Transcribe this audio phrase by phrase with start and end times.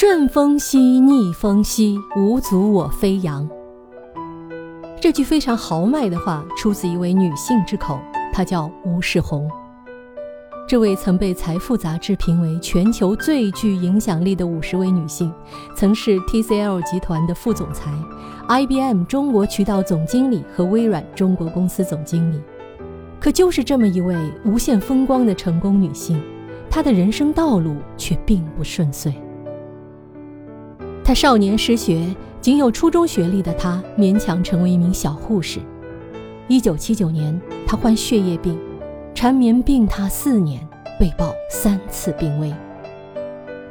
[0.00, 3.48] 顺风兮逆风兮，无阻我飞扬。
[5.00, 7.98] 这句非常豪迈的话出自一位女性之口，
[8.32, 9.50] 她叫吴世红。
[10.68, 15.34] 这位曾被《财富》杂志评为全球最具影响力的五十位女性，
[15.74, 17.92] 曾是 TCL 集团的副总裁、
[18.46, 22.40] IBM 中国渠道总经理和微软中国公司总经理。
[23.18, 26.22] 可就是这么一位无限风光的成功女性，
[26.70, 29.12] 她的人生道路却并不顺遂。
[31.08, 32.14] 他少年失学。
[32.38, 35.58] 仅有初中学历的他勉强成为一名小护士。
[36.48, 38.58] 一九七九年，他患血液病，
[39.14, 40.60] 缠绵病榻四年，
[41.00, 42.54] 被曝三次病危。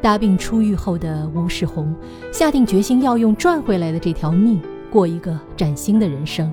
[0.01, 1.93] 大病初愈后的吴世红
[2.33, 4.59] 下定决心要用赚回来的这条命
[4.91, 6.51] 过一个崭新的人生。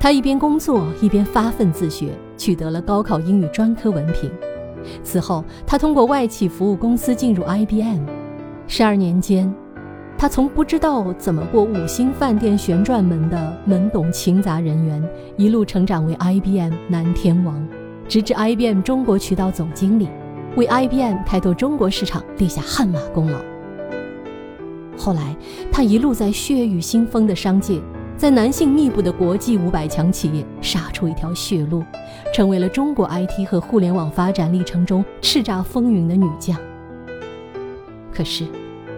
[0.00, 4.30] 他一边工作一边发奋自学，取得了高考英语专科文凭。
[5.02, 8.00] 此后，他通过外企服务公司进入 IBM，
[8.66, 9.54] 十二年间。
[10.24, 17.62] 他从不知道怎么过五星饭店旋转门的懵懂勤杂人员，一路成长为 IBM 南天王，
[18.08, 20.08] 直至 IBM 中国渠道总经理，
[20.56, 23.38] 为 IBM 开拓中国市场立下汗马功劳。
[24.96, 25.36] 后来，
[25.70, 27.78] 他一路在血雨腥风的商界，
[28.16, 31.84] 在男性密布的国际五百强企业杀出一条血路，
[32.32, 36.58] 成为了中国 IT 和互联网发展历程中叱咤风云的女将。
[38.10, 38.46] 可是。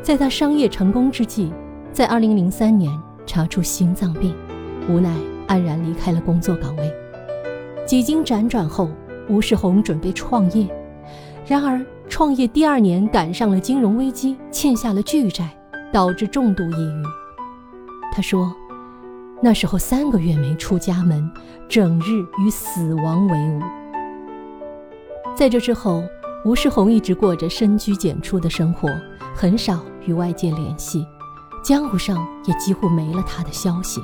[0.06, 1.52] 在他商业成功之际，
[1.90, 4.32] 在2003年查出心脏病，
[4.88, 5.12] 无奈
[5.48, 6.94] 黯然离开了工作岗位。
[7.84, 8.88] 几经辗转后，
[9.28, 10.68] 吴世红准备创业，
[11.44, 15.48] 然而创业第二年赶上了金融危机，欠下了巨债，
[15.92, 17.02] 导致重度抑郁。
[18.12, 18.54] 他说
[19.42, 21.28] ：“那时候三个月没出家门，
[21.68, 23.60] 整日与死亡为伍。”
[25.34, 26.04] 在这之后，
[26.44, 28.88] 吴世红一直过着深居简出的生活，
[29.34, 29.80] 很少。
[30.06, 31.04] 与外界联系，
[31.64, 34.00] 江湖上也几乎没了他的消息。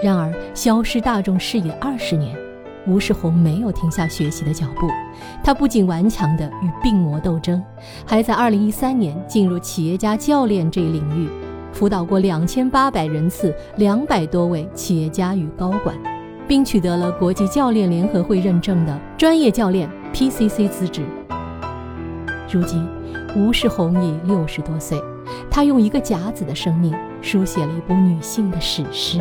[0.00, 2.38] 然而，消失大众视野二十年，
[2.86, 4.88] 吴世红没有停下学习的脚步。
[5.42, 7.60] 他不仅顽强地与病魔斗争，
[8.06, 11.28] 还在2013年进入企业家教练这一领域，
[11.72, 15.96] 辅导过2800人次200多位企业家与高管，
[16.46, 21.02] 并取得了国际教练联合会认证的专业教练 （PCC） 资质。
[22.50, 22.86] 如今。
[23.34, 25.00] 吴世红已六十多岁，
[25.50, 29.18] 她用一个甲子的生命书写了一部女性的史诗。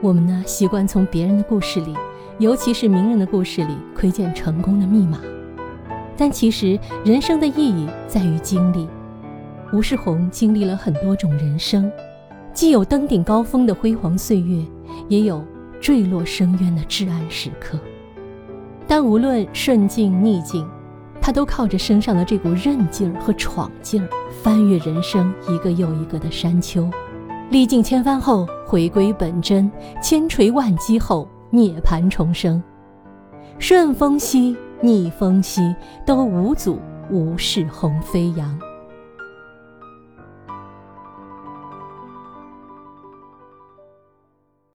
[0.00, 1.94] 我们呢，习惯从别人的故事里，
[2.38, 5.18] 尤其是名人的故事里窥见成功的密码，
[6.16, 8.88] 但其实人生的意义在于经历。
[9.74, 11.92] 吴世红经历了很多种人生，
[12.54, 14.64] 既有登顶高峰的辉煌岁月，
[15.08, 15.44] 也有
[15.82, 17.78] 坠落深渊的至暗时刻。
[18.86, 20.68] 但无论顺境逆境。
[21.18, 24.08] 他都靠着身上的这股韧劲儿和闯劲儿，
[24.42, 26.88] 翻越人生一个又一个的山丘，
[27.50, 29.68] 历尽千帆后回归本真，
[30.00, 32.62] 千锤万击后涅槃重生。
[33.58, 36.78] 顺风兮逆风兮，都无阻
[37.10, 38.56] 吴世红飞扬。